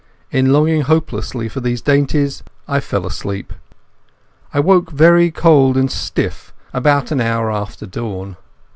[0.31, 3.53] In longing hopelessly for these dainties I fell asleep.
[4.51, 8.35] I woke very cold and stiff about an hour after dawn.